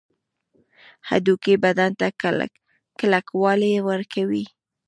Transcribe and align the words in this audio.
هډوکي 1.09 1.53
بدن 1.63 1.91
ته 1.99 2.07
کلکوالی 3.01 3.73
ورکوي 3.89 4.45